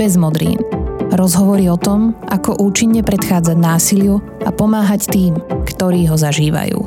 [0.00, 0.56] Bez modrín.
[1.12, 5.36] Rozhovory o tom, ako účinne predchádzať násiliu a pomáhať tým,
[5.68, 6.80] ktorí ho zažívajú.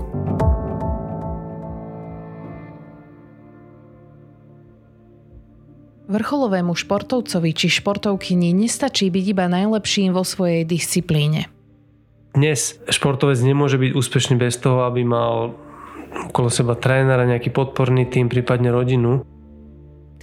[6.10, 11.54] Vrcholovému športovcovi či športovkyni nestačí byť iba najlepším vo svojej disciplíne.
[12.34, 15.54] Dnes športovec nemôže byť úspešný bez toho, aby mal
[16.34, 19.22] okolo seba trénera, nejaký podporný tým, prípadne rodinu.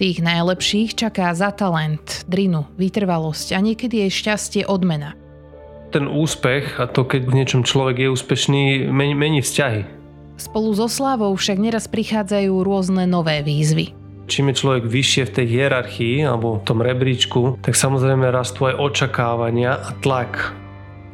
[0.01, 5.13] Tých najlepších čaká za talent, drinu, vytrvalosť a niekedy aj šťastie odmena.
[5.93, 9.85] Ten úspech a to, keď v niečom človek je úspešný, mení, mení vzťahy.
[10.41, 13.93] Spolu so slávou však neraz prichádzajú rôzne nové výzvy.
[14.25, 18.81] Čím je človek vyššie v tej hierarchii alebo v tom rebríčku, tak samozrejme rastú aj
[18.81, 20.57] očakávania a tlak.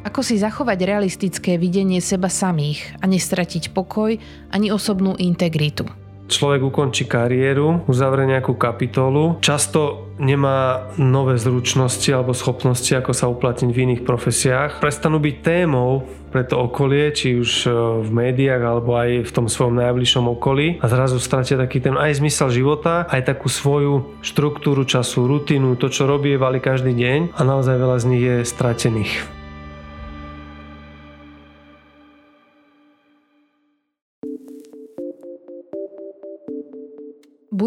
[0.08, 4.16] Ako si zachovať realistické videnie seba samých a nestratiť pokoj
[4.48, 5.84] ani osobnú integritu
[6.28, 13.70] človek ukončí kariéru, uzavrie nejakú kapitolu, často nemá nové zručnosti alebo schopnosti, ako sa uplatniť
[13.70, 14.82] v iných profesiách.
[14.82, 17.68] Prestanú byť témou pre to okolie, či už e,
[18.04, 22.20] v médiách alebo aj v tom svojom najbližšom okolí a zrazu stratia taký ten aj
[22.20, 27.40] zmysel života, aj takú svoju štruktúru času, rutinu, to čo robí, vali každý deň a
[27.48, 29.37] naozaj veľa z nich je stratených.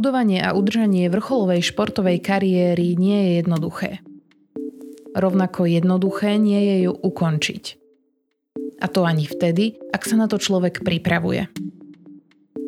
[0.02, 4.02] Budovanie a udržanie vrcholovej športovej kariéry nie je jednoduché.
[5.14, 7.64] Rovnako jednoduché nie je ju ukončiť.
[8.82, 11.54] A to ani vtedy, ak sa na to človek pripravuje.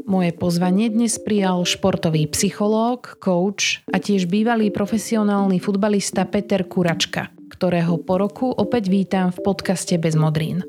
[0.05, 7.97] Moje pozvanie dnes prijal športový psychológ, coach a tiež bývalý profesionálny futbalista Peter Kuračka, ktorého
[7.97, 10.61] po roku opäť vítam v podcaste Bez modrín.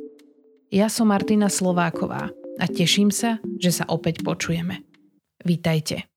[0.73, 4.81] Ja som Martina Slováková a teším sa, že sa opäť počujeme.
[5.45, 6.14] Vítajte.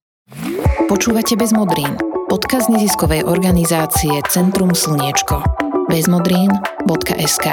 [0.91, 1.95] Počúvate bez modrín.
[2.27, 5.39] Podkaz neziskovej organizácie Centrum Slniečko.
[5.87, 7.45] bezmodrín.sk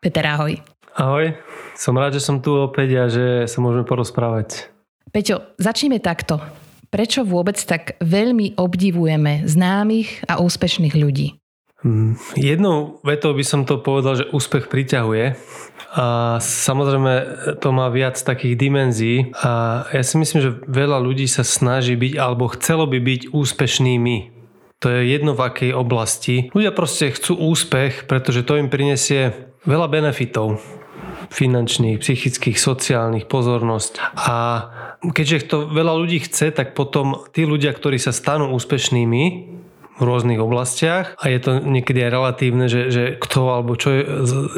[0.00, 0.56] Peter, ahoj.
[0.96, 1.36] Ahoj,
[1.76, 4.72] som rád, že som tu opäť a že sa môžeme porozprávať.
[5.12, 6.40] Peťo, začneme takto.
[6.88, 11.36] Prečo vôbec tak veľmi obdivujeme známych a úspešných ľudí?
[11.84, 15.36] Hm, jednou vetou by som to povedal, že úspech priťahuje
[15.90, 17.12] a samozrejme
[17.58, 22.14] to má viac takých dimenzií a ja si myslím, že veľa ľudí sa snaží byť
[22.14, 24.16] alebo chcelo by byť úspešnými.
[24.80, 26.48] To je jedno v akej oblasti.
[26.54, 30.62] Ľudia proste chcú úspech, pretože to im prinesie veľa benefitov
[31.30, 33.92] finančných, psychických, sociálnych, pozornosť.
[34.14, 34.36] A
[35.14, 39.58] keďže to veľa ľudí chce, tak potom tí ľudia, ktorí sa stanú úspešnými,
[40.00, 44.02] v rôznych oblastiach a je to niekedy aj relatívne, že, že kto alebo čo je,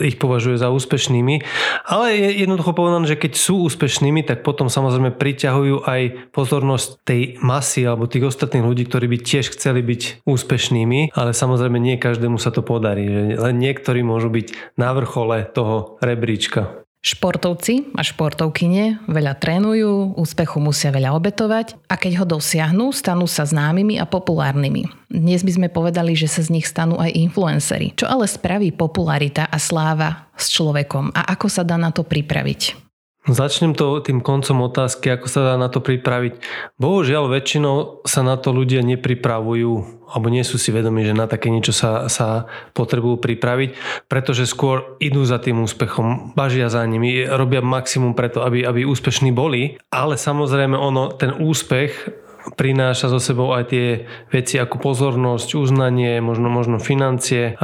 [0.07, 1.43] ich považuje za úspešnými.
[1.91, 7.43] Ale je jednoducho povedané, že keď sú úspešnými, tak potom samozrejme priťahujú aj pozornosť tej
[7.43, 12.39] masy alebo tých ostatných ľudí, ktorí by tiež chceli byť úspešnými, ale samozrejme nie každému
[12.39, 13.11] sa to podarí.
[13.11, 16.87] Že len niektorí môžu byť na vrchole toho rebríčka.
[17.03, 23.43] Športovci a športovkyne veľa trénujú, úspechu musia veľa obetovať a keď ho dosiahnu, stanú sa
[23.43, 24.87] známymi a populárnymi.
[25.11, 27.99] Dnes by sme povedali, že sa z nich stanú aj influencery.
[27.99, 32.92] Čo ale spraví popularita a sláva s človekom a ako sa dá na to pripraviť?
[33.22, 36.43] Začnem to tým koncom otázky, ako sa dá na to pripraviť.
[36.75, 41.49] Bohužiaľ, väčšinou sa na to ľudia nepripravujú alebo nie sú si vedomi, že na také
[41.49, 42.44] niečo sa, sa
[42.77, 43.71] potrebujú pripraviť,
[44.12, 49.32] pretože skôr idú za tým úspechom, bažia za nimi, robia maximum preto, aby, aby úspešní
[49.32, 52.22] boli, ale samozrejme ono, ten úspech
[52.59, 53.87] prináša so sebou aj tie
[54.35, 57.55] veci ako pozornosť, uznanie, možno, možno financie,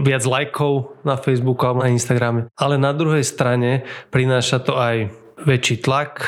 [0.00, 2.48] viac lajkov na Facebooku alebo na Instagrame.
[2.56, 5.12] Ale na druhej strane prináša to aj
[5.44, 6.24] väčší tlak,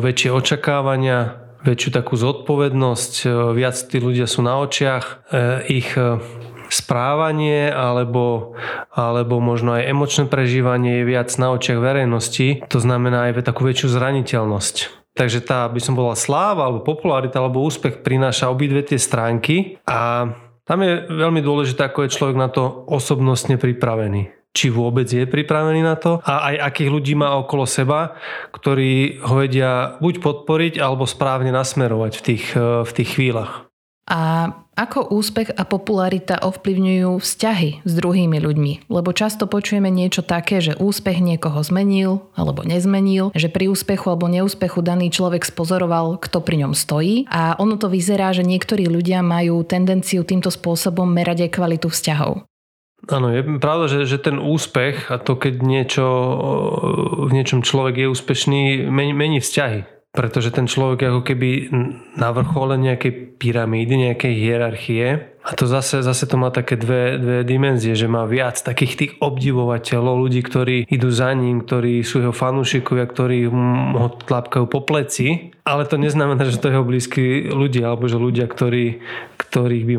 [0.00, 3.12] väčšie očakávania, väčšiu takú zodpovednosť,
[3.52, 5.28] viac tí ľudia sú na očiach,
[5.68, 5.92] ich
[6.68, 8.52] správanie alebo,
[8.92, 12.60] alebo možno aj emočné prežívanie je viac na očiach verejnosti.
[12.68, 14.97] To znamená aj takú väčšiu zraniteľnosť.
[15.18, 20.30] Takže tá, by som bola sláva, alebo popularita, alebo úspech prináša obidve tie stránky a
[20.62, 24.30] tam je veľmi dôležité, ako je človek na to osobnostne pripravený.
[24.54, 28.16] Či vôbec je pripravený na to a aj akých ľudí má okolo seba,
[28.54, 33.67] ktorí ho vedia buď podporiť, alebo správne nasmerovať v tých, v tých chvíľach.
[34.08, 38.88] A ako úspech a popularita ovplyvňujú vzťahy s druhými ľuďmi?
[38.88, 44.30] Lebo často počujeme niečo také, že úspech niekoho zmenil alebo nezmenil, že pri úspechu alebo
[44.32, 47.28] neúspechu daný človek spozoroval, kto pri ňom stojí.
[47.28, 52.48] A ono to vyzerá, že niektorí ľudia majú tendenciu týmto spôsobom merať aj kvalitu vzťahov.
[53.06, 56.06] Áno, je pravda, že, že ten úspech a to, keď niečo,
[57.26, 59.97] v niečom človek je úspešný, mení, mení vzťahy.
[60.08, 61.68] Pretože ten človek ako keby
[62.16, 65.36] na vrchole nejakej pyramídy, nejakej hierarchie.
[65.44, 69.12] A to zase, zase to má také dve, dve dimenzie, že má viac takých tých
[69.20, 73.52] obdivovateľov, ľudí, ktorí idú za ním, ktorí sú jeho fanúšikovia, ktorí
[74.00, 78.16] ho tlapkajú po pleci, ale to neznamená, že to je jeho blízky ľudia, alebo že
[78.16, 79.04] ľudia, ktorí,
[79.36, 79.96] ktorých by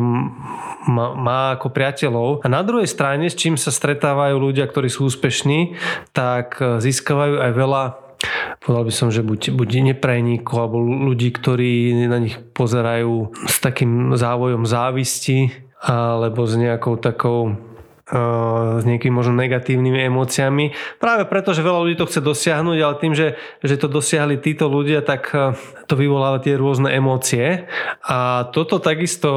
[0.89, 2.41] má, má ako priateľov.
[2.41, 5.77] A na druhej strane, s čím sa stretávajú ľudia, ktorí sú úspešní,
[6.17, 8.08] tak získavajú aj veľa
[8.69, 14.13] povedal by som, že buď, buď neprajníkov alebo ľudí, ktorí na nich pozerajú s takým
[14.13, 15.49] závojom závisti
[15.81, 17.57] alebo s nejakou takou
[18.09, 20.73] s nejakými možno negatívnymi emóciami.
[20.97, 24.65] Práve preto, že veľa ľudí to chce dosiahnuť, ale tým, že, že to dosiahli títo
[24.65, 25.29] ľudia, tak
[25.85, 27.69] to vyvoláva tie rôzne emócie.
[28.01, 29.29] A toto takisto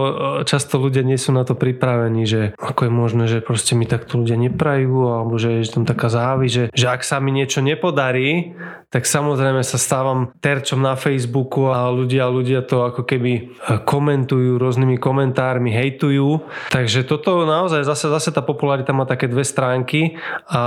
[0.49, 4.25] často ľudia nie sú na to pripravení, že ako je možné, že proste mi takto
[4.25, 8.57] ľudia neprajú, alebo že je tam taká závi, že, že ak sa mi niečo nepodarí,
[8.93, 13.43] tak samozrejme sa stávam terčom na Facebooku a ľudia, ľudia to ako keby e,
[13.89, 16.45] komentujú rôznymi komentármi, hejtujú.
[16.69, 20.21] Takže toto naozaj zase, zase tá popularita má také dve stránky
[20.53, 20.63] a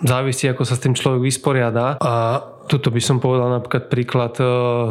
[0.00, 2.00] závisí, ako sa s tým človek vysporiada.
[2.00, 2.40] A
[2.72, 4.44] tuto by som povedal napríklad príklad e,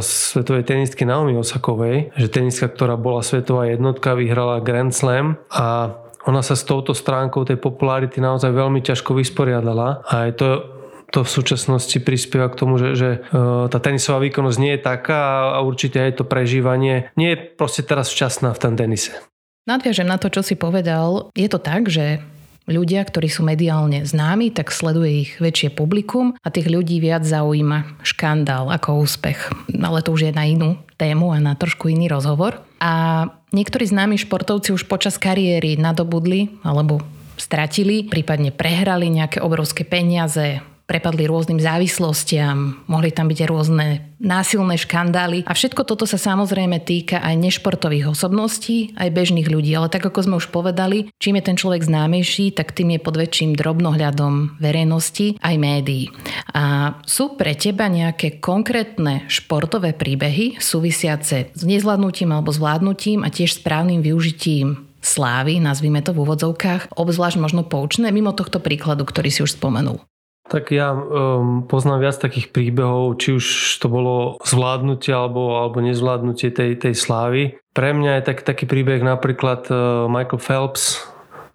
[0.05, 6.41] svetovej tenistky Naomi Osakovej, že tenistka, ktorá bola svetová jednotka, vyhrala Grand Slam a ona
[6.41, 10.74] sa s touto stránkou tej popularity naozaj veľmi ťažko vysporiadala a je to
[11.15, 13.39] to v súčasnosti prispieva k tomu, že, že e,
[13.71, 18.11] tá tenisová výkonnosť nie je taká a určite aj to prežívanie nie je proste teraz
[18.11, 19.15] včasná v tom tenise.
[19.63, 21.31] Nadviažem na to, čo si povedal.
[21.31, 22.19] Je to tak, že
[22.67, 28.03] ľudia, ktorí sú mediálne známi, tak sleduje ich väčšie publikum a tých ľudí viac zaujíma
[28.03, 29.39] škandál ako úspech.
[29.71, 32.61] Ale to už je na inú tému a na trošku iný rozhovor.
[32.77, 33.25] A
[33.55, 37.01] niektorí známi športovci už počas kariéry nadobudli alebo
[37.39, 45.43] stratili, prípadne prehrali nejaké obrovské peniaze, prepadli rôznym závislostiam, mohli tam byť rôzne násilné škandály
[45.43, 50.29] a všetko toto sa samozrejme týka aj nešportových osobností, aj bežných ľudí, ale tak ako
[50.29, 55.41] sme už povedali, čím je ten človek známejší, tak tým je pod väčším drobnohľadom verejnosti
[55.41, 56.13] aj médií.
[56.53, 63.57] A sú pre teba nejaké konkrétne športové príbehy súvisiace s nezvládnutím alebo zvládnutím a tiež
[63.59, 69.45] správnym využitím slávy, nazvime to v úvodzovkách, obzvlášť možno poučné, mimo tohto príkladu, ktorý si
[69.45, 70.01] už spomenul.
[70.45, 73.45] Tak ja um, poznám viac takých príbehov, či už
[73.81, 77.57] to bolo zvládnutie alebo, alebo nezvládnutie tej, tej slávy.
[77.73, 81.01] Pre mňa je tak, taký príbeh napríklad uh, Michael Phelps,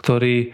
[0.03, 0.51] ktorý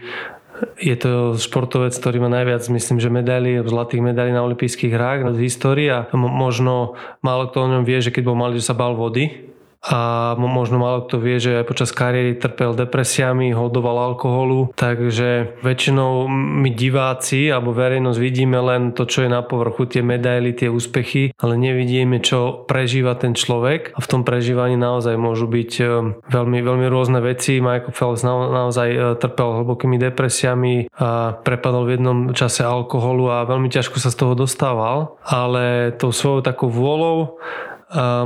[0.77, 5.45] je to športovec, ktorý má najviac, myslím, že medailí, zlatých medailí na olympijských hrách v
[5.45, 8.97] histórii a možno málo kto o ňom vie, že keď bol malý, že sa bal
[8.97, 9.53] vody
[9.87, 16.27] a možno málo kto vie, že aj počas kariéry trpel depresiami, hodoval alkoholu, takže väčšinou
[16.31, 21.31] my diváci alebo verejnosť vidíme len to, čo je na povrchu, tie medaily, tie úspechy,
[21.39, 25.83] ale nevidíme, čo prežíva ten človek a v tom prežívaní naozaj môžu byť e,
[26.27, 27.63] veľmi, veľmi rôzne veci.
[27.63, 33.71] Michael Phelps naozaj e, trpel hlbokými depresiami a prepadol v jednom čase alkoholu a veľmi
[33.71, 37.39] ťažko sa z toho dostával, ale tou svojou takou vôľou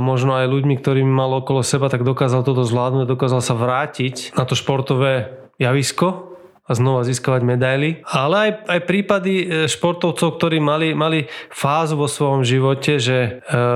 [0.02, 4.42] možno aj ľuďmi, ktorými mal okolo seba, tak dokázal toto zvládnuť, dokázal sa vrátiť na
[4.42, 6.32] to športové javisko
[6.62, 7.88] a znova získavať medaily.
[8.06, 13.30] Ale aj, aj prípady e, športovcov, ktorí mali, mali fázu vo svojom živote, že e,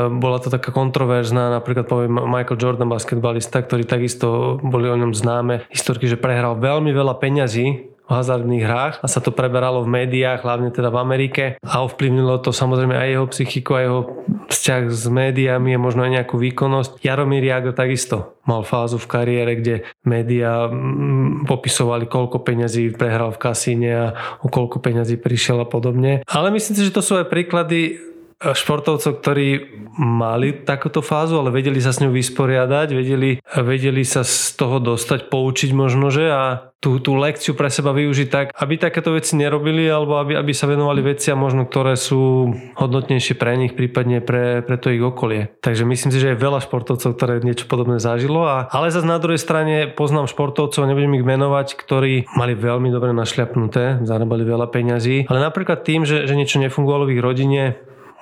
[0.07, 5.67] bola to taká kontroverzná, napríklad poviem Michael Jordan, basketbalista, ktorý takisto boli o ňom známe
[5.67, 10.47] historky, že prehral veľmi veľa peňazí v hazardných hrách a sa to preberalo v médiách,
[10.47, 14.01] hlavne teda v Amerike a ovplyvnilo to samozrejme aj jeho psychiku, aj jeho
[14.47, 17.03] vzťah s médiami a možno aj nejakú výkonnosť.
[17.03, 19.75] Jaromír Jagr takisto mal fázu v kariére, kde
[20.07, 24.07] médiá mm, popisovali, koľko peňazí prehral v kasíne a
[24.39, 26.23] o koľko peňazí prišiel a podobne.
[26.31, 27.99] Ale myslím si, že to sú aj príklady
[28.37, 29.49] športovcov, ktorí
[29.97, 35.33] mali takúto fázu, ale vedeli sa s ňou vysporiadať, vedeli, vedeli sa z toho dostať,
[35.33, 39.89] poučiť možno, že a tú, tú lekciu pre seba využiť tak, aby takéto veci nerobili
[39.89, 44.77] alebo aby, aby sa venovali veciam možno, ktoré sú hodnotnejšie pre nich, prípadne pre, pre
[44.77, 45.57] to ich okolie.
[45.65, 48.45] Takže myslím si, že je veľa športovcov, ktoré niečo podobné zažilo.
[48.45, 53.17] A, ale zase na druhej strane poznám športovcov, nebudem ich menovať, ktorí mali veľmi dobre
[53.17, 57.63] našľapnuté, zarábali veľa peňazí, ale napríklad tým, že, že niečo nefungovalo v ich rodine,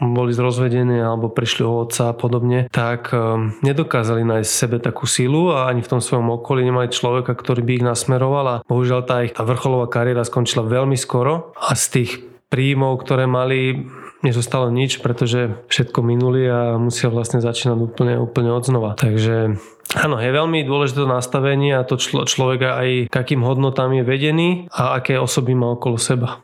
[0.03, 5.55] boli zrozvedení alebo prišli o otca a podobne, tak ehm, nedokázali nájsť sebe takú silu
[5.55, 9.23] a ani v tom svojom okolí nemali človeka, ktorý by ich nasmeroval a bohužiaľ tá
[9.23, 12.11] ich tá vrcholová kariéra skončila veľmi skoro a z tých
[12.51, 13.91] príjmov, ktoré mali,
[14.23, 18.95] nezostalo nič, pretože všetko minuli a musia vlastne začínať úplne, úplne od znova.
[18.95, 19.59] Takže
[19.95, 24.49] Áno, je veľmi dôležité to nastavenie a to člo, človeka aj akým hodnotám je vedený
[24.75, 26.43] a aké osoby má okolo seba.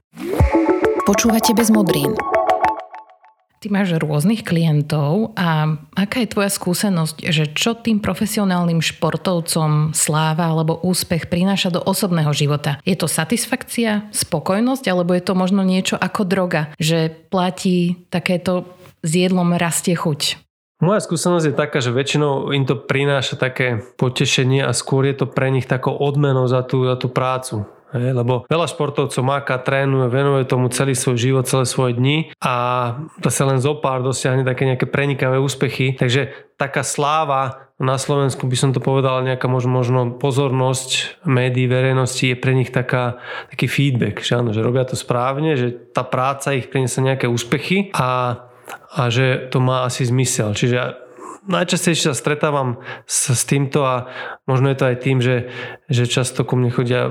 [1.03, 2.15] Počúvate bez modrín.
[3.61, 10.49] Ty máš rôznych klientov a aká je tvoja skúsenosť, že čo tým profesionálnym športovcom sláva
[10.49, 12.81] alebo úspech prináša do osobného života?
[12.89, 18.65] Je to satisfakcia, spokojnosť alebo je to možno niečo ako droga, že platí takéto
[19.05, 20.41] s jedlom rastie chuť?
[20.81, 25.29] Moja skúsenosť je taká, že väčšinou im to prináša také potešenie a skôr je to
[25.29, 27.69] pre nich takou odmenou za tú, za tú prácu.
[27.95, 32.55] Lebo veľa športovcov máka, trénuje, venuje tomu celý svoj život, celé svoje dni a
[33.27, 35.99] sa len zo pár dosiahne také nejaké prenikavé úspechy.
[35.99, 42.37] Takže taká sláva na Slovensku by som to povedal, nejaká možno pozornosť médií, verejnosti je
[42.37, 43.17] pre nich taká,
[43.49, 47.89] taký feedback, že áno, že robia to správne, že tá práca ich priniesie nejaké úspechy
[47.97, 48.45] a,
[48.93, 50.53] a že to má asi zmysel.
[50.53, 50.77] Čiže
[51.49, 54.11] najčastejšie sa stretávam s, s týmto a
[54.45, 55.49] možno je to aj tým, že,
[55.89, 57.09] že často ku mne chodia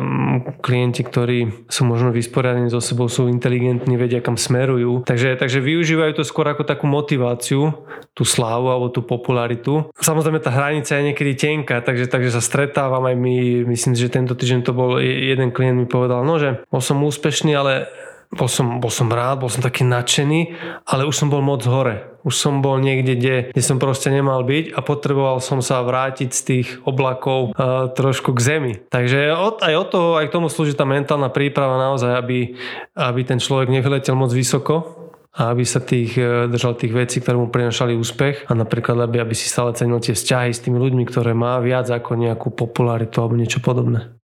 [0.62, 5.08] klienti, ktorí sú možno vysporiadení so sebou, sú inteligentní, vedia kam smerujú.
[5.08, 7.74] Takže, takže využívajú to skôr ako takú motiváciu,
[8.14, 9.88] tú slávu alebo tú popularitu.
[9.98, 13.36] Samozrejme tá hranica je niekedy tenká, takže, takže sa stretávam aj my,
[13.70, 17.56] myslím, že tento týždeň to bol jeden klient mi povedal, no že bol som úspešný,
[17.56, 17.88] ale
[18.30, 20.54] bol som, bol som rád, bol som taký nadšený,
[20.86, 22.14] ale už som bol moc hore.
[22.22, 26.30] Už som bol niekde, kde, kde som proste nemal byť a potreboval som sa vrátiť
[26.30, 28.74] z tých oblakov uh, trošku k zemi.
[28.94, 32.54] Takže od, aj od toho, aj k tomu slúži tá mentálna príprava naozaj, aby,
[32.94, 37.38] aby ten človek nevyletel moc vysoko, a aby sa tých, e, držal tých vecí, ktoré
[37.38, 41.06] mu prinašali úspech a napríklad, aby, aby si stále cenil tie vzťahy s tými ľuďmi,
[41.06, 44.19] ktoré má viac ako nejakú popularitu alebo niečo podobné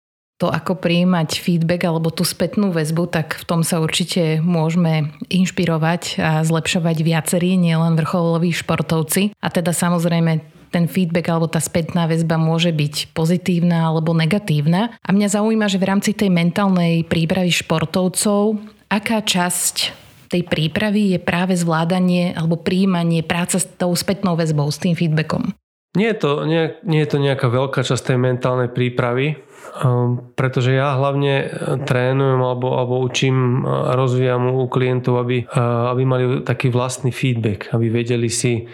[0.41, 6.17] to, ako prijímať feedback alebo tú spätnú väzbu, tak v tom sa určite môžeme inšpirovať
[6.17, 9.37] a zlepšovať viacerí, nielen vrcholoví športovci.
[9.37, 10.41] A teda samozrejme
[10.73, 14.97] ten feedback alebo tá spätná väzba môže byť pozitívna alebo negatívna.
[15.05, 18.57] A mňa zaujíma, že v rámci tej mentálnej prípravy športovcov,
[18.89, 24.79] aká časť tej prípravy je práve zvládanie alebo príjmanie práca s tou spätnou väzbou, s
[24.79, 25.53] tým feedbackom?
[25.91, 29.43] Nie je to, nie, nie je to nejaká veľká časť tej mentálnej prípravy.
[29.61, 31.47] Ehm, pretože ja hlavne e,
[31.87, 37.71] trénujem alebo, alebo učím a rozvíjam u klientov, aby, e, aby mali taký vlastný feedback,
[37.71, 38.67] aby vedeli si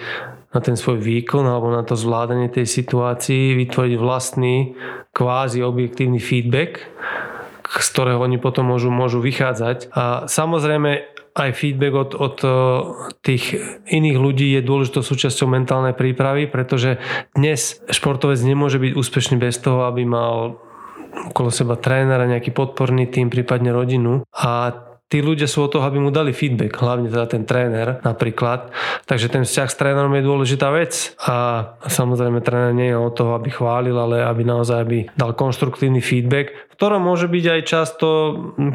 [0.52, 4.74] na ten svoj výkon alebo na to zvládanie tej situácii vytvoriť vlastný
[5.14, 6.82] kvázi objektívny feedback,
[7.68, 9.94] z ktorého oni potom môžu, môžu vychádzať.
[9.94, 11.04] A samozrejme
[11.38, 12.50] aj feedback od, od e,
[13.22, 13.54] tých
[13.86, 16.98] iných ľudí je dôležitou súčasťou mentálnej prípravy, pretože
[17.38, 20.58] dnes športovec nemôže byť úspešný bez toho, aby mal
[21.32, 24.74] okolo seba trénera, nejaký podporný tým, prípadne rodinu a
[25.08, 28.76] tí ľudia sú o toho, aby mu dali feedback, hlavne teda ten tréner napríklad.
[29.08, 33.40] Takže ten vzťah s trénerom je dôležitá vec a samozrejme tréner nie je o toho,
[33.40, 38.08] aby chválil, ale aby naozaj aby dal konštruktívny feedback, v ktorom môže byť aj často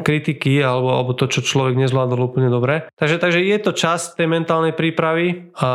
[0.01, 2.89] kritiky alebo, alebo to, čo človek nezvládol úplne dobre.
[2.97, 5.69] Takže, takže je to časť tej mentálnej prípravy a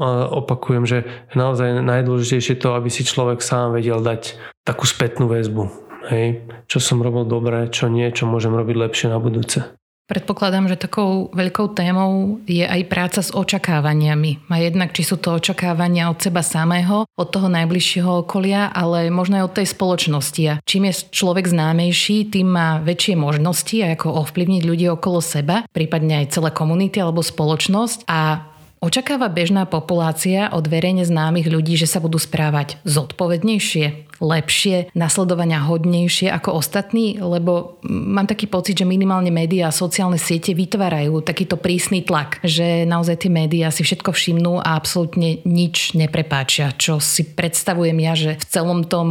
[0.00, 5.84] opakujem, že naozaj najdôležitejšie je to, aby si človek sám vedel dať takú spätnú väzbu.
[6.06, 9.76] Hej, čo som robil dobre, čo nie, čo môžem robiť lepšie na budúce.
[10.06, 14.46] Predpokladám, že takou veľkou témou je aj práca s očakávaniami.
[14.46, 19.42] A jednak, či sú to očakávania od seba samého, od toho najbližšieho okolia, ale možno
[19.42, 20.42] aj od tej spoločnosti.
[20.46, 26.22] A čím je človek známejší, tým má väčšie možnosti, ako ovplyvniť ľudí okolo seba, prípadne
[26.22, 28.06] aj celé komunity alebo spoločnosť.
[28.06, 35.64] A Očakáva bežná populácia od verejne známych ľudí, že sa budú správať zodpovednejšie, lepšie, nasledovania
[35.64, 41.56] hodnejšie ako ostatní, lebo mám taký pocit, že minimálne médiá a sociálne siete vytvárajú takýto
[41.56, 47.24] prísny tlak, že naozaj tie médiá si všetko všimnú a absolútne nič neprepáčia, čo si
[47.24, 49.08] predstavujem ja, že v celom tom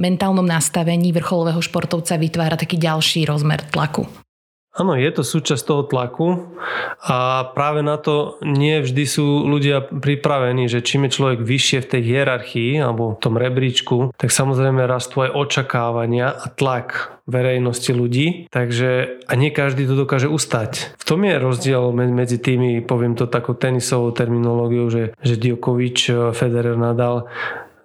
[0.00, 4.23] mentálnom nastavení vrcholového športovca vytvára taký ďalší rozmer tlaku.
[4.74, 6.50] Áno, je to súčasť toho tlaku
[6.98, 11.90] a práve na to nie vždy sú ľudia pripravení, že čím je človek vyššie v
[11.94, 18.50] tej hierarchii alebo v tom rebríčku, tak samozrejme rastú aj očakávania a tlak verejnosti ľudí,
[18.50, 20.98] takže a nie každý to dokáže ustať.
[20.98, 26.74] V tom je rozdiel medzi tými, poviem to takou tenisovou terminológiou, že, že Djokovic, Federer,
[26.74, 27.30] Nadal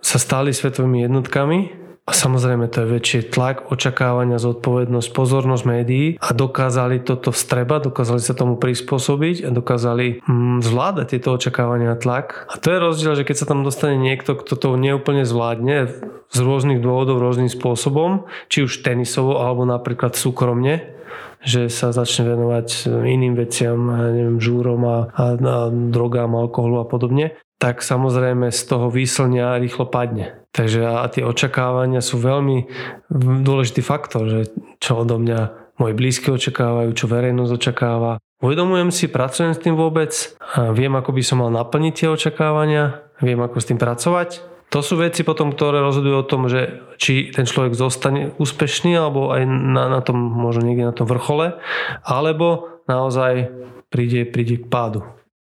[0.02, 6.34] sa stali svetovými jednotkami, a samozrejme to je väčší tlak, očakávania, zodpovednosť, pozornosť médií a
[6.34, 12.50] dokázali toto vstrebať, dokázali sa tomu prispôsobiť a dokázali hm, zvládať tieto očakávania a tlak.
[12.50, 15.94] A to je rozdiel, že keď sa tam dostane niekto, kto to neúplne zvládne
[16.34, 20.98] z rôznych dôvodov, rôznym spôsobom, či už tenisovo alebo napríklad súkromne,
[21.46, 27.38] že sa začne venovať iným veciam, neviem, žúrom a, a, a drogám, alkoholu a podobne,
[27.60, 30.40] tak samozrejme z toho výslňa rýchlo padne.
[30.56, 32.66] Takže a tie očakávania sú veľmi
[33.44, 34.42] dôležitý faktor, že
[34.80, 35.40] čo odo mňa
[35.78, 38.12] moji blízky očakávajú, čo verejnosť očakáva.
[38.40, 40.12] Uvedomujem si, pracujem s tým vôbec,
[40.56, 44.30] a viem, ako by som mal naplniť tie očakávania, viem, ako s tým pracovať.
[44.70, 49.34] To sú veci potom, ktoré rozhodujú o tom, že či ten človek zostane úspešný, alebo
[49.36, 51.60] aj na, na tom, možno niekde na tom vrchole,
[52.06, 53.52] alebo naozaj
[53.92, 55.04] príde, príde k pádu.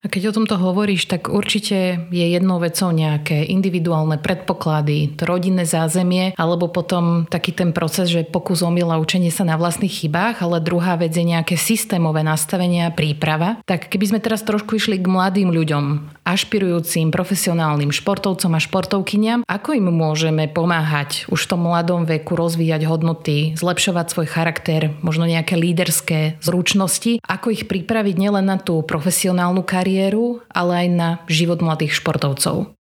[0.05, 5.65] A keď o tomto hovoríš, tak určite je jednou vecou nejaké individuálne predpoklady, to rodinné
[5.65, 10.61] zázemie, alebo potom taký ten proces, že pokus omila učenie sa na vlastných chybách, ale
[10.61, 13.57] druhá vec je nejaké systémové nastavenie a príprava.
[13.65, 19.79] Tak keby sme teraz trošku išli k mladým ľuďom, ašpirujúcim profesionálnym športovcom a športovkyniam, ako
[19.79, 25.55] im môžeme pomáhať už v tom mladom veku rozvíjať hodnoty, zlepšovať svoj charakter, možno nejaké
[25.55, 31.95] líderské zručnosti, ako ich pripraviť nielen na tú profesionálnu kariéru, ale aj na život mladých
[31.95, 32.75] športovcov?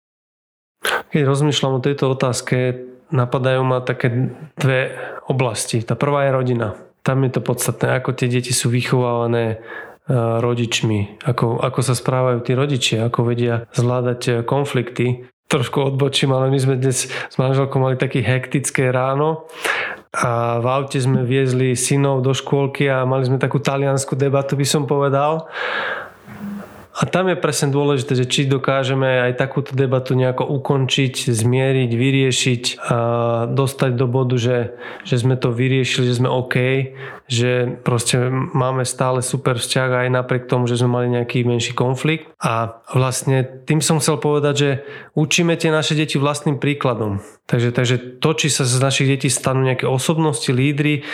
[1.15, 2.83] Keď rozmýšľam o tejto otázke,
[3.15, 4.91] napadajú ma také dve
[5.31, 5.79] oblasti.
[5.79, 6.67] Tá prvá je rodina.
[7.01, 9.63] Tam je to podstatné, ako tie deti sú vychovávané
[10.15, 15.27] rodičmi, ako, ako sa správajú tí rodičia, ako vedia zvládať e, konflikty.
[15.47, 19.47] Trošku odbočím, ale my sme dnes s manželkou mali také hektické ráno
[20.11, 24.67] a v aute sme viezli synov do škôlky a mali sme takú taliansku debatu, by
[24.67, 25.47] som povedal.
[26.97, 32.63] A tam je presne dôležité, že či dokážeme aj takúto debatu nejako ukončiť, zmieriť, vyriešiť
[32.81, 32.97] a
[33.45, 34.73] dostať do bodu, že,
[35.05, 36.55] že sme to vyriešili, že sme OK,
[37.29, 42.33] že proste máme stále super vzťah aj napriek tomu, že sme mali nejaký menší konflikt.
[42.41, 44.69] A vlastne tým som chcel povedať, že
[45.13, 47.21] učíme tie naše deti vlastným príkladom.
[47.45, 51.05] Takže, takže to, či sa z našich detí stanú nejaké osobnosti, lídry,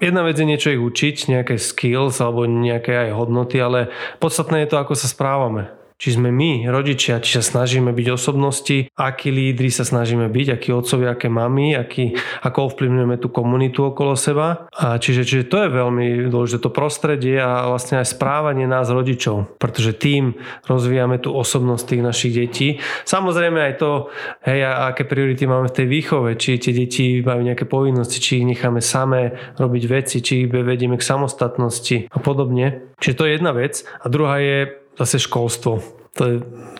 [0.00, 4.70] jedna vec je niečo ich učiť, nejaké skills alebo nejaké aj hodnoty, ale podstatné je
[4.72, 9.72] to, ako sa správame či sme my, rodičia, či sa snažíme byť osobnosti, akí lídry
[9.72, 12.12] sa snažíme byť, akí otcovia, aké mami, aký,
[12.44, 14.68] ako ovplyvňujeme tú komunitu okolo seba.
[14.76, 19.56] A čiže, čiže to je veľmi dôležité, to prostredie a vlastne aj správanie nás rodičov,
[19.56, 20.36] pretože tým
[20.68, 22.68] rozvíjame tú osobnosť tých našich detí.
[23.08, 24.12] Samozrejme aj to,
[24.44, 28.44] hej, a aké priority máme v tej výchove, či tie deti majú nejaké povinnosti, či
[28.44, 32.92] ich necháme samé robiť veci, či ich vedieme k samostatnosti a podobne.
[33.00, 33.84] Čiže to je jedna vec.
[34.00, 35.80] A druhá je zase školstvo.
[36.16, 36.36] To je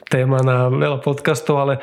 [0.09, 1.74] téma na veľa podcastov, ale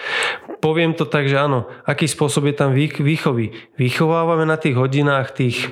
[0.57, 3.53] poviem to tak, že áno, aký spôsob je tam výchovy.
[3.77, 5.69] Vychovávame na tých hodinách tých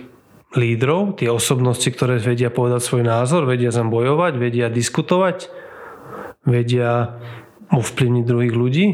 [0.53, 5.47] lídrov, tie osobnosti, ktoré vedia povedať svoj názor, vedia zam bojovať, vedia diskutovať,
[6.43, 7.17] vedia
[7.71, 8.85] ovplyvniť druhých ľudí,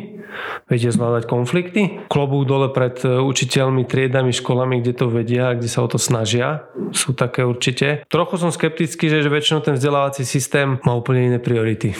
[0.68, 2.04] vedia zvládať konflikty.
[2.12, 6.68] Klobúk dole pred e, učiteľmi, triedami, školami, kde to vedia, kde sa o to snažia.
[6.92, 8.06] Sú také určite.
[8.08, 11.96] Trochu som skeptický, že, že väčšinou ten vzdelávací systém má úplne iné priority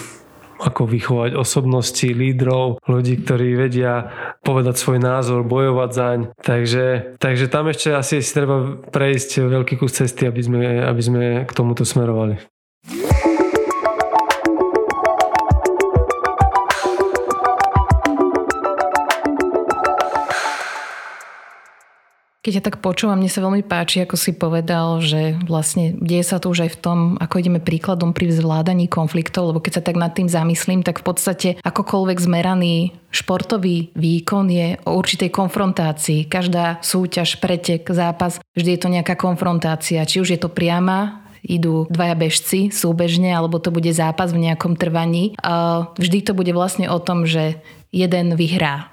[0.58, 4.10] ako vychovať osobnosti, lídrov, ľudí, ktorí vedia
[4.42, 6.20] povedať svoj názor, bojovať zaň.
[6.42, 6.86] Takže,
[7.22, 11.52] takže tam ešte asi si treba prejsť veľký kus cesty, aby sme, aby sme k
[11.54, 12.57] tomuto smerovali.
[22.48, 26.40] Keď ja tak počúvam, mne sa veľmi páči, ako si povedal, že vlastne deje sa
[26.40, 30.00] to už aj v tom, ako ideme príkladom pri zvládaní konfliktov, lebo keď sa tak
[30.00, 36.32] nad tým zamyslím, tak v podstate akokoľvek zmeraný športový výkon je o určitej konfrontácii.
[36.32, 40.08] Každá súťaž, pretek, zápas, vždy je to nejaká konfrontácia.
[40.08, 44.80] Či už je to priama idú dvaja bežci súbežne, alebo to bude zápas v nejakom
[44.80, 45.36] trvaní.
[46.00, 47.60] Vždy to bude vlastne o tom, že
[47.92, 48.88] jeden vyhrá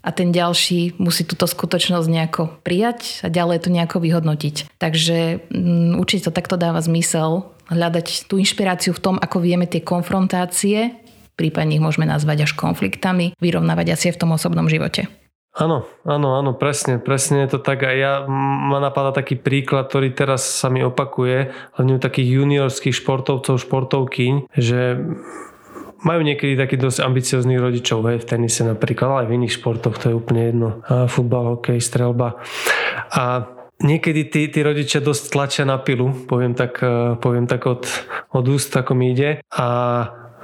[0.00, 4.80] a ten ďalší musí túto skutočnosť nejako prijať a ďalej to nejako vyhodnotiť.
[4.80, 9.84] Takže um, určite to takto dáva zmysel hľadať tú inšpiráciu v tom, ako vieme tie
[9.84, 10.96] konfrontácie,
[11.38, 15.06] prípadne ich môžeme nazvať až konfliktami, vyrovnávať asi v tom osobnom živote.
[15.50, 17.82] Áno, áno, áno, presne, presne je to tak.
[17.82, 22.94] A ja ma napadá taký príklad, ktorý teraz sa mi opakuje, hlavne u takých juniorských
[22.94, 25.02] športovcov, športovkyň, že
[26.04, 29.96] majú niekedy taký dosť ambiciozných rodičov, hej, v tenise napríklad, ale aj v iných športoch,
[30.00, 30.68] to je úplne jedno.
[30.88, 32.40] A futbal, hokej, strelba.
[33.12, 33.46] A
[33.80, 37.84] niekedy tí, tí rodičia dosť tlačia na pilu, poviem tak, eh, poviem tak od,
[38.32, 39.44] od úst, ako mi ide.
[39.52, 39.66] A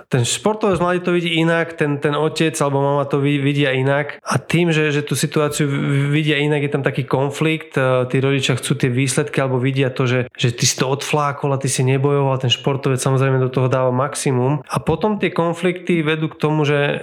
[0.06, 4.22] ten športovec mladý to vidí inak, ten, ten otec alebo mama to vidia inak.
[4.22, 5.66] A tým, že, že tú situáciu
[6.14, 10.06] vidia inak, je tam taký konflikt, e, tí rodičia chcú tie výsledky alebo vidia to,
[10.06, 13.66] že, že ty si to odflákol a ty si nebojoval, ten športovec samozrejme do toho
[13.66, 14.62] dáva maximum.
[14.70, 17.02] A potom tie konflikty vedú k tomu, že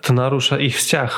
[0.00, 1.12] to narúša ich vzťah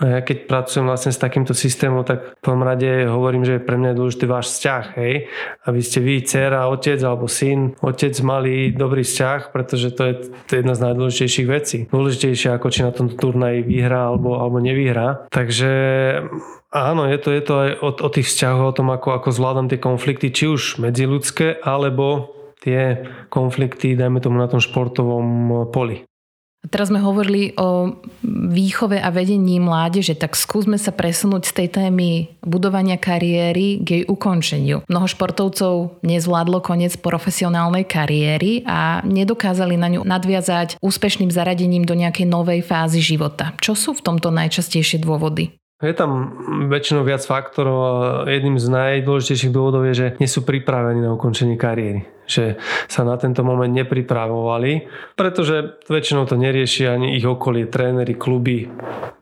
[0.00, 3.92] ja keď pracujem vlastne s takýmto systémom, tak v prvom rade hovorím, že pre mňa
[3.92, 5.28] je dôležitý váš vzťah, hej.
[5.68, 10.14] Aby ste vy, dcera, otec alebo syn, otec mali dobrý vzťah, pretože to je,
[10.48, 11.78] to je jedna z najdôležitejších vecí.
[11.92, 15.28] Dôležitejšie ako či na tomto turnaji vyhrá alebo, alebo nevyhrá.
[15.28, 15.72] Takže
[16.72, 19.68] áno, je to, je to aj o, o tých vzťahoch, o tom, ako, ako zvládam
[19.68, 26.04] tie konflikty, či už medziludské, alebo tie konflikty, dajme tomu na tom športovom poli.
[26.68, 27.96] Teraz sme hovorili o
[28.50, 32.08] výchove a vedení mládeže, tak skúsme sa presunúť z tej témy
[32.44, 34.84] budovania kariéry k jej ukončeniu.
[34.84, 42.28] Mnoho športovcov nezvládlo koniec profesionálnej kariéry a nedokázali na ňu nadviazať úspešným zaradením do nejakej
[42.28, 43.56] novej fázy života.
[43.58, 45.59] Čo sú v tomto najčastejšie dôvody?
[45.80, 46.36] Je tam
[46.68, 52.04] väčšinou viac faktorov jedným z najdôležitejších dôvodov je, že nie sú pripravení na ukončenie kariéry.
[52.28, 58.68] Že sa na tento moment nepripravovali, pretože väčšinou to neriešia ani ich okolie, tréneri, kluby.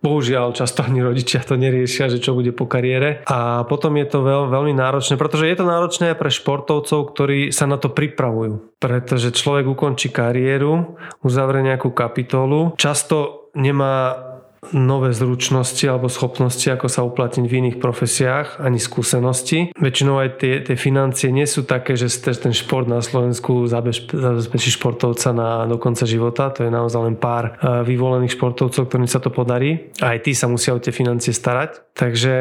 [0.03, 3.23] Bohužiaľ, často ani rodičia to neriešia, že čo bude po kariére.
[3.31, 7.55] A potom je to veľ, veľmi náročné, pretože je to náročné aj pre športovcov, ktorí
[7.55, 8.83] sa na to pripravujú.
[8.83, 14.28] Pretože človek ukončí kariéru, uzavrie nejakú kapitolu, často nemá
[14.75, 19.73] nové zručnosti alebo schopnosti, ako sa uplatniť v iných profesiách, ani skúsenosti.
[19.79, 25.31] Väčšinou aj tie, tie financie nie sú také, že ten šport na Slovensku zabezpečí športovca
[25.33, 26.51] na, do konca života.
[26.59, 29.95] To je naozaj len pár e, vyvolených športovcov, ktorým sa to podarí.
[30.03, 31.95] Aj tí sa musia o tie financie starať.
[31.99, 32.35] Takže,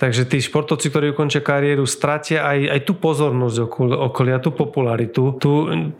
[0.00, 3.56] takže tí športovci, ktorí ukončia kariéru, stratia aj, aj tú pozornosť
[4.08, 5.36] okolia, tú popularitu.
[5.36, 5.50] Tu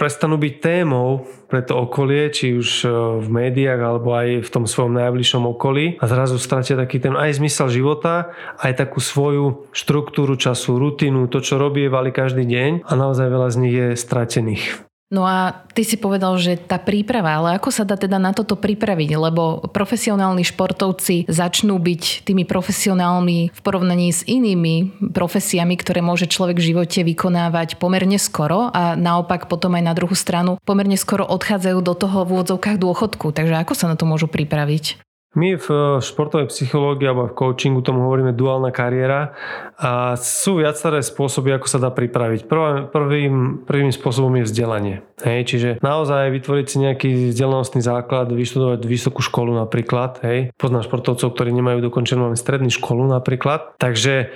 [0.01, 2.89] prestanú byť témou pre to okolie, či už e,
[3.21, 7.39] v médiách alebo aj v tom svojom najbližšom okolí a zrazu stratia taký ten aj
[7.39, 12.93] zmysel života, aj takú svoju štruktúru času, rutinu, to, čo robí, vali každý deň a
[12.99, 14.91] naozaj veľa z nich je stratených.
[15.13, 18.57] No a ty si povedal, že tá príprava, ale ako sa dá teda na toto
[18.57, 19.13] pripraviť?
[19.13, 26.57] Lebo profesionálni športovci začnú byť tými profesionálmi v porovnaní s inými profesiami, ktoré môže človek
[26.57, 31.79] v živote vykonávať pomerne skoro a naopak potom aj na druhú stranu pomerne skoro odchádzajú
[31.85, 33.37] do toho v úvodzovkách dôchodku.
[33.37, 35.12] Takže ako sa na to môžu pripraviť?
[35.33, 39.33] My v športovej psychológii alebo v coachingu tomu hovoríme duálna kariéra
[39.81, 42.45] a sú viaceré spôsoby, ako sa dá pripraviť.
[42.45, 44.97] Prvým, prvým, prvým spôsobom je vzdelanie.
[45.25, 50.21] Hej, čiže naozaj vytvoriť si nejaký vzdelanostný základ, vyštudovať vysokú školu napríklad.
[50.21, 50.53] Hej.
[50.61, 53.79] Poznám športovcov, ktorí nemajú dokončenú len strednú školu napríklad.
[53.81, 54.35] Takže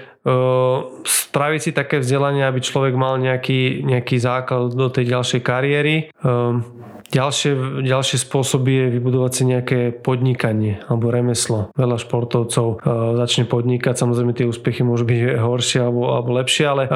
[1.06, 5.96] spraviť si také vzdelanie, aby človek mal nejaký, nejaký základ do tej ďalšej kariéry.
[7.06, 11.70] Ďalšie, ďalšie spôsoby je vybudovať si nejaké podnikanie alebo remeslo.
[11.78, 12.82] Veľa športovcov
[13.22, 16.90] začne podnikať, samozrejme tie úspechy môžu byť horšie alebo, alebo lepšie, ale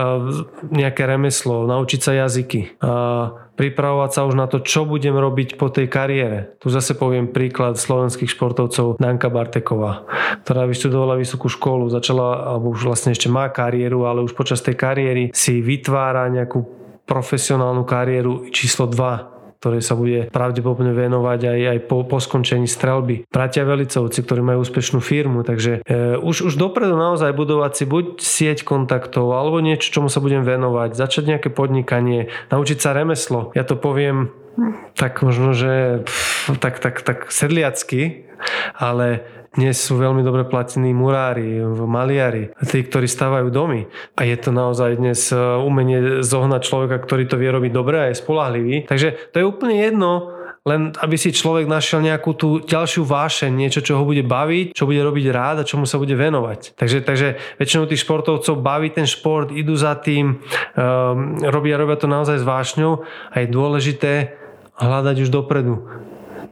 [0.66, 2.82] nejaké remeslo, naučiť sa jazyky.
[2.82, 6.56] Uh, pripravovať sa už na to, čo budem robiť po tej kariére.
[6.64, 10.08] Tu zase poviem príklad slovenských športovcov Danka Barteková,
[10.40, 14.80] ktorá vyštudovala vysokú školu, začala, alebo už vlastne ešte má kariéru, ale už počas tej
[14.80, 16.64] kariéry si vytvára nejakú
[17.04, 23.28] profesionálnu kariéru číslo 2 ktoré sa bude pravdepodobne venovať aj, aj po, po skončení strelby.
[23.28, 28.04] Bratia Velicovci, ktorí majú úspešnú firmu, takže e, už, už dopredu naozaj budovať si buď
[28.24, 33.52] sieť kontaktov alebo niečo, čomu sa budem venovať, začať nejaké podnikanie, naučiť sa remeslo.
[33.52, 34.32] Ja to poviem
[34.96, 38.28] tak možno, že pff, tak, tak, tak sedliacky,
[38.76, 43.90] ale dnes sú veľmi dobre platení murári, maliari, tí, ktorí stávajú domy.
[44.14, 48.06] A je to naozaj dnes e, umenie zohnať človeka, ktorý to vie robiť dobre a
[48.14, 48.86] je spolahlivý.
[48.86, 50.30] Takže to je úplne jedno,
[50.62, 54.86] len aby si človek našiel nejakú tú ďalšiu vášeň, niečo, čo ho bude baviť, čo
[54.86, 56.78] bude robiť rád a čomu sa bude venovať.
[56.78, 62.06] Takže, takže väčšinou tých športovcov baví ten šport, idú za tým, um, robia, robia to
[62.06, 64.36] naozaj s vášňou a je dôležité
[64.76, 65.80] hľadať už dopredu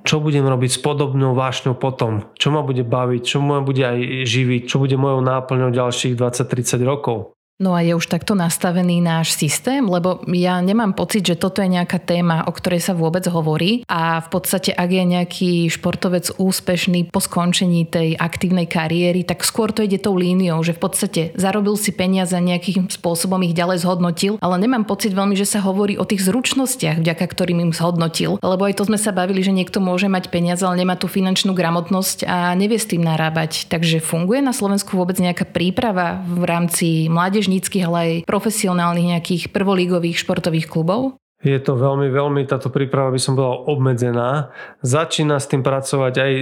[0.02, 4.26] čo budem robiť s podobnou vášňou potom, čo ma bude baviť, čo ma bude aj
[4.26, 7.37] živiť, čo bude mojou náplňou ďalších 20-30 rokov.
[7.58, 11.66] No a je už takto nastavený náš systém, lebo ja nemám pocit, že toto je
[11.66, 13.82] nejaká téma, o ktorej sa vôbec hovorí.
[13.90, 19.74] A v podstate ak je nejaký športovec úspešný po skončení tej aktívnej kariéry, tak skôr
[19.74, 24.38] to ide tou líniou, že v podstate zarobil si peniaze nejakým spôsobom ich ďalej zhodnotil,
[24.38, 28.70] ale nemám pocit veľmi, že sa hovorí o tých zručnostiach, vďaka ktorým im zhodnotil, lebo
[28.70, 32.22] aj to sme sa bavili, že niekto môže mať peniaze, ale nemá tú finančnú gramotnosť
[32.22, 33.66] a nevie s tým narábať.
[33.66, 39.42] Takže funguje na Slovensku vôbec nejaká príprava v rámci mládež mládežníckých, ale aj profesionálnych nejakých
[39.48, 41.16] prvolígových športových klubov?
[41.38, 44.50] Je to veľmi, veľmi, táto príprava by som bola obmedzená.
[44.82, 46.32] Začína s tým pracovať aj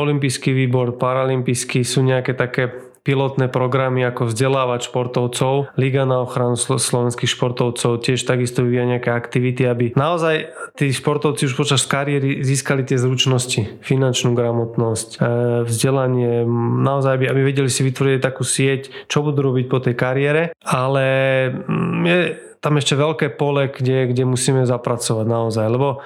[0.00, 5.72] olimpijský výbor, paralympijský, sú nejaké také pilotné programy ako vzdelávať športovcov.
[5.80, 11.56] Liga na ochranu slovenských športovcov tiež takisto vyvíja nejaké aktivity, aby naozaj tí športovci už
[11.56, 15.18] počas kariéry získali tie zručnosti, finančnú gramotnosť, e,
[15.64, 16.44] vzdelanie,
[16.84, 21.06] naozaj aby, aby vedeli si vytvoriť takú sieť, čo budú robiť po tej kariére, ale
[22.04, 26.02] je, tam ešte veľké pole, kde, kde musíme zapracovať naozaj, lebo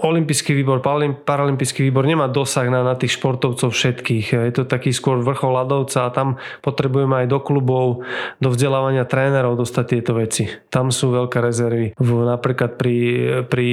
[0.00, 0.84] Olympijský výbor,
[1.24, 4.36] paralympijský výbor nemá dosah na, na tých športovcov všetkých.
[4.36, 8.04] Je to taký skôr vrchol ľadovca a tam potrebujeme aj do klubov,
[8.36, 10.44] do vzdelávania trénerov dostať tieto veci.
[10.68, 11.96] Tam sú veľké rezervy.
[12.04, 12.96] Napríklad pri,
[13.48, 13.68] pri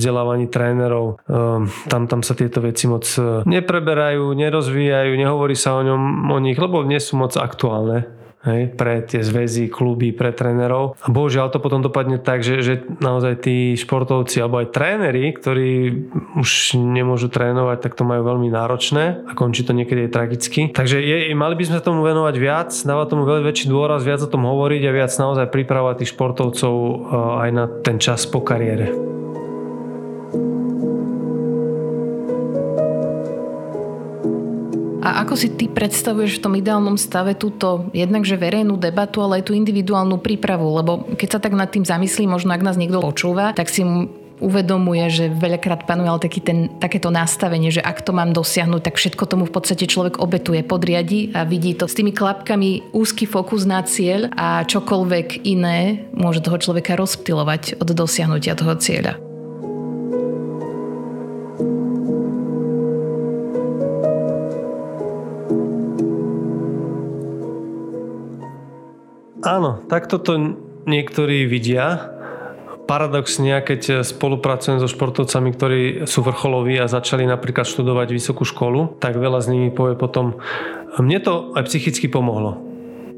[0.00, 5.84] vzdelávaní trénerov um, tam, tam sa tieto veci moc uh, nepreberajú, nerozvíjajú, nehovorí sa o
[5.84, 10.96] ňom o nich, lebo nie sú moc aktuálne hej, pre tie zväzy, kluby, pre trénerov.
[11.04, 15.70] A bohužiaľ to potom dopadne tak, že, že naozaj tí športovci alebo aj tréneri, ktorí
[16.40, 20.60] už nemôžu trénovať, tak to majú veľmi náročné a končí to niekedy aj tragicky.
[20.72, 24.24] Takže je, mali by sme sa tomu venovať viac, dávať tomu veľmi väčší dôraz, viac
[24.24, 28.40] o tom hovoriť a viac naozaj pripravovať tých športovcov eh, aj na ten čas po
[28.40, 29.19] kariére.
[35.00, 39.48] A ako si ty predstavuješ v tom ideálnom stave túto jednakže verejnú debatu, ale aj
[39.48, 40.76] tú individuálnu prípravu?
[40.76, 43.80] Lebo keď sa tak nad tým zamyslí, možno ak nás niekto počúva, tak si
[44.40, 48.96] uvedomuje, že veľakrát panuje ale taký ten, takéto nastavenie, že ak to mám dosiahnuť, tak
[48.96, 53.68] všetko tomu v podstate človek obetuje, podriadi a vidí to s tými klapkami úzky fokus
[53.68, 59.29] na cieľ a čokoľvek iné môže toho človeka rozptilovať od dosiahnutia toho cieľa.
[69.50, 70.38] Áno, takto to
[70.86, 72.14] niektorí vidia.
[72.86, 79.18] Paradoxne, keď spolupracujem so športovcami, ktorí sú vrcholoví a začali napríklad študovať vysokú školu, tak
[79.18, 80.38] veľa z nimi povie potom,
[81.02, 82.69] mne to aj psychicky pomohlo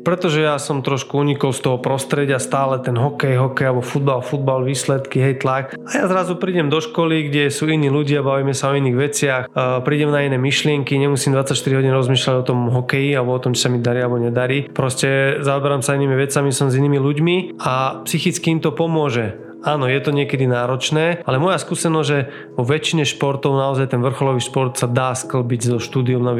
[0.02, 4.66] pretože ja som trošku unikol z toho prostredia, stále ten hokej, hokej alebo futbal, futbal,
[4.66, 5.74] výsledky, hej, tlak.
[5.74, 9.42] A ja zrazu prídem do školy, kde sú iní ľudia, bavíme sa o iných veciach,
[9.86, 13.64] prídem na iné myšlienky, nemusím 24 hodín rozmýšľať o tom hokeji alebo o tom, či
[13.64, 14.68] sa mi darí alebo nedarí.
[14.68, 19.38] Proste zaoberám sa inými vecami, som s inými ľuďmi a psychicky im to pomôže.
[19.62, 22.18] Áno, je to niekedy náročné, ale moja skúsenosť, že
[22.58, 26.34] vo väčšine športov naozaj ten vrcholový šport sa dá sklbiť so štúdiom na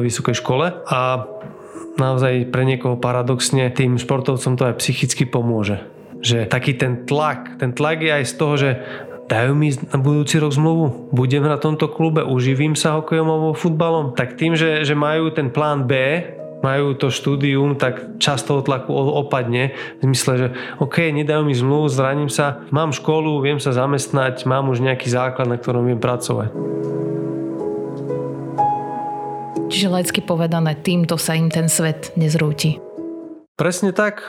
[0.00, 1.00] vysokej škole a
[1.96, 5.82] naozaj pre niekoho paradoxne tým športovcom to aj psychicky pomôže.
[6.22, 8.70] Že taký ten tlak, ten tlak je aj z toho, že
[9.26, 14.12] dajú mi na budúci rok zmluvu, budem na tomto klube, uživím sa hokejom alebo futbalom.
[14.12, 15.94] Tak tým, že, že majú ten plán B,
[16.62, 21.90] majú to štúdium, tak často toho tlaku opadne v zmysle, že OK, nedajú mi zmluvu,
[21.90, 26.54] zraním sa, mám školu, viem sa zamestnať, mám už nejaký základ, na ktorom viem pracovať.
[29.72, 32.76] Čiže lecky povedané, týmto sa im ten svet nezrúti.
[33.56, 34.20] Presne tak.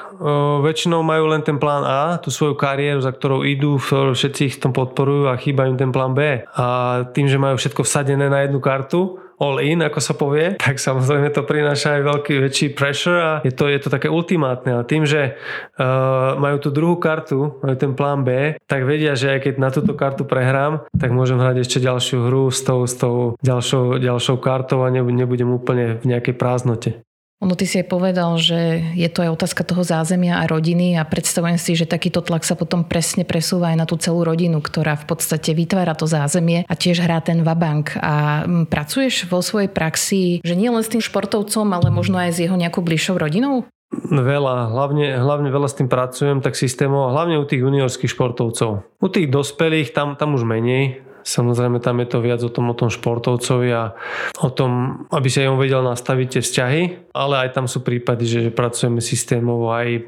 [0.63, 4.71] Väčšinou majú len ten plán A, tú svoju kariéru, za ktorou idú, všetci ich tom
[4.75, 6.43] podporujú a chýba im ten plán B.
[6.43, 6.65] A
[7.11, 11.27] tým, že majú všetko vsadené na jednu kartu, all in, ako sa povie, tak samozrejme
[11.35, 14.79] to prináša aj veľký väčší pressure a je to, je to také ultimátne.
[14.79, 19.35] Ale tým, že uh, majú tú druhú kartu, majú ten plán B, tak vedia, že
[19.35, 22.95] aj keď na túto kartu prehrám, tak môžem hrať ešte ďalšiu hru s tou, s
[22.95, 27.03] tou ďalšou, ďalšou kartou a nebudem úplne v nejakej prázdnote.
[27.43, 31.03] Ono ty si aj povedal, že je to aj otázka toho zázemia a rodiny a
[31.03, 34.95] predstavujem si, že takýto tlak sa potom presne presúva aj na tú celú rodinu, ktorá
[34.95, 37.99] v podstate vytvára to zázemie a tiež hrá ten vabank.
[37.99, 42.41] A pracuješ vo svojej praxi, že nie len s tým športovcom, ale možno aj s
[42.47, 43.67] jeho nejakou bližšou rodinou?
[44.07, 48.87] Veľa, hlavne, hlavne veľa s tým pracujem, tak systémov, hlavne u tých juniorských športovcov.
[48.87, 52.75] U tých dospelých tam, tam už menej, Samozrejme tam je to viac o tom, o
[52.75, 53.95] tom športovcovi a
[54.43, 56.81] o tom, aby sa on vedel nastaviť tie vzťahy,
[57.15, 60.03] ale aj tam sú prípady, že pracujeme systémovo aj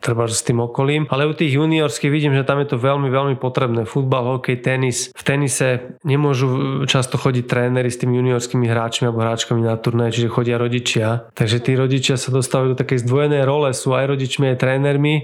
[0.00, 1.10] treba s tým okolím.
[1.10, 3.84] Ale u tých juniorských vidím, že tam je to veľmi, veľmi potrebné.
[3.84, 5.10] Futbal, hokej, tenis.
[5.12, 10.32] V tenise nemôžu často chodiť tréneri s tými juniorskými hráčmi alebo hráčkami na turné, čiže
[10.32, 11.28] chodia rodičia.
[11.34, 15.14] Takže tí rodičia sa dostávajú do takej zdvojenej role, sú aj rodičmi, aj trénermi.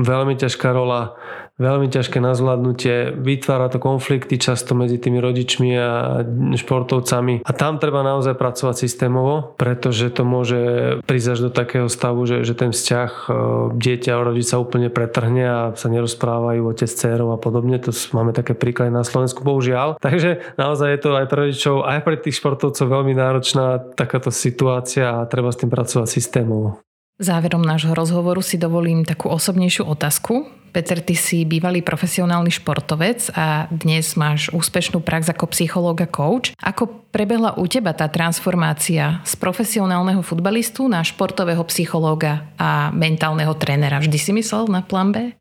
[0.00, 1.20] Veľmi ťažká rola
[1.60, 6.24] veľmi ťažké na zvládnutie, vytvára to konflikty často medzi tými rodičmi a
[6.56, 10.60] športovcami a tam treba naozaj pracovať systémovo, pretože to môže
[11.04, 13.30] prísť až do takého stavu, že, že ten vzťah e,
[13.76, 17.76] dieťa a rodič sa úplne pretrhne a sa nerozprávajú otec s dcerou a podobne.
[17.84, 20.00] To máme také príklady na Slovensku, bohužiaľ.
[20.06, 25.20] Takže naozaj je to aj pre rodičov, aj pre tých športovcov veľmi náročná takáto situácia
[25.20, 26.80] a treba s tým pracovať systémovo.
[27.20, 30.48] Záverom nášho rozhovoru si dovolím takú osobnejšiu otázku.
[30.72, 36.56] Peter, ty si bývalý profesionálny športovec a dnes máš úspešnú prax ako psychológ a coach.
[36.56, 44.00] Ako prebehla u teba tá transformácia z profesionálneho futbalistu na športového psychológa a mentálneho trénera?
[44.00, 45.36] Vždy si myslel na plán B?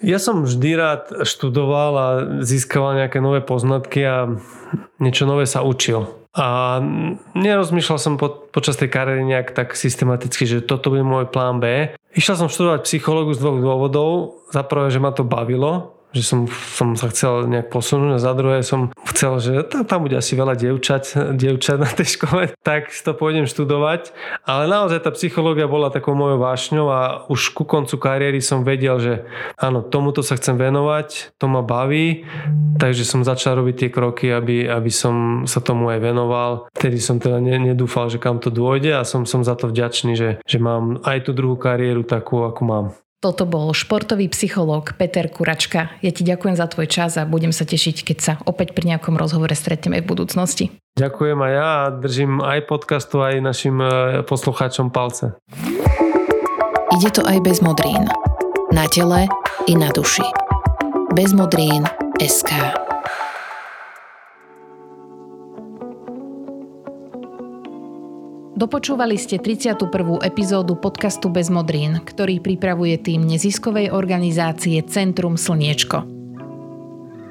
[0.00, 2.08] Ja som vždy rád študoval a
[2.40, 4.40] získaval nejaké nové poznatky a
[4.96, 6.19] niečo nové sa učil.
[6.30, 6.78] A
[7.34, 11.90] nerozmýšľal som po, počas tej kariéry nejak tak systematicky, že toto bude môj plán B.
[12.14, 14.10] Išiel som študovať psychológu z dvoch dôvodov.
[14.54, 18.32] Za prvé, že ma to bavilo, že som, som sa chcel nejak posunúť a za
[18.34, 22.90] druhé som chcel, že tam, tam bude asi veľa dievčat, dievčat na tej škole, tak
[22.90, 24.10] to pôjdem študovať.
[24.42, 28.98] Ale naozaj tá psychológia bola takou mojou vášňou a už ku koncu kariéry som vedel,
[28.98, 29.14] že
[29.54, 32.26] áno, tomuto sa chcem venovať, to ma baví,
[32.82, 36.66] takže som začal robiť tie kroky, aby, aby som sa tomu aj venoval.
[36.74, 40.30] Vtedy som teda nedúfal, že kam to dôjde a som, som za to vďačný, že,
[40.42, 42.86] že mám aj tú druhú kariéru takú, ako mám.
[43.20, 45.92] Toto bol športový psychológ Peter Kuračka.
[46.00, 49.12] Ja ti ďakujem za tvoj čas a budem sa tešiť, keď sa opäť pri nejakom
[49.12, 50.72] rozhovore stretneme v budúcnosti.
[50.96, 55.36] Ďakujem aj ja a držím aj podcastu, aj našim e, poslucháčom palce.
[56.96, 58.08] Ide to aj bez modrín.
[58.72, 59.28] Na tele
[59.68, 60.24] i na duši.
[61.12, 61.84] Bez modrín
[62.16, 62.88] SK.
[68.60, 69.88] Dopočúvali ste 31.
[70.20, 76.04] epizódu podcastu Bez modrín, ktorý pripravuje tým neziskovej organizácie Centrum Slniečko.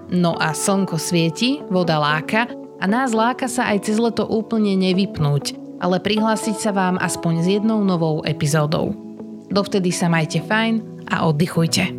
[0.09, 2.49] No a slnko svieti, voda láka
[2.81, 7.61] a nás láka sa aj cez leto úplne nevypnúť, ale prihlásiť sa vám aspoň s
[7.61, 8.97] jednou novou epizódou.
[9.53, 11.98] Dovtedy sa majte fajn a oddychujte.